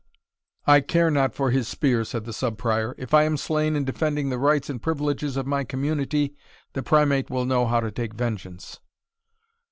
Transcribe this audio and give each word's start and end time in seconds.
"I 0.65 0.81
care 0.81 1.11
not 1.11 1.35
for 1.35 1.51
his 1.51 1.67
spear," 1.67 2.03
said 2.05 2.25
the 2.25 2.33
Sub 2.33 2.57
Prior; 2.57 2.95
"if 2.97 3.13
I 3.13 3.21
am 3.21 3.37
slain 3.37 3.75
in 3.75 3.85
defending 3.85 4.31
the 4.31 4.39
rights 4.39 4.67
and 4.67 4.81
privileges 4.81 5.37
of 5.37 5.45
my 5.45 5.63
community, 5.63 6.35
the 6.73 6.81
Primate 6.81 7.29
will 7.29 7.45
know 7.45 7.67
how 7.67 7.81
to 7.81 7.91
take 7.91 8.15
vengeance." 8.15 8.79